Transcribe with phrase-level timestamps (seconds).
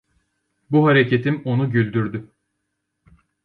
[0.71, 2.29] Bu hareketim onu güldürdü.